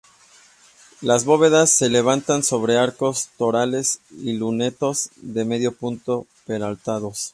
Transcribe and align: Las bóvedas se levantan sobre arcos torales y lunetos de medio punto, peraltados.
Las 1.01 1.25
bóvedas 1.25 1.69
se 1.69 1.87
levantan 1.87 2.41
sobre 2.41 2.75
arcos 2.75 3.29
torales 3.37 3.99
y 4.09 4.33
lunetos 4.33 5.11
de 5.17 5.45
medio 5.45 5.73
punto, 5.73 6.25
peraltados. 6.47 7.29